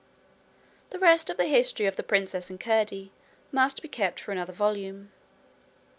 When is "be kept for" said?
3.83-4.31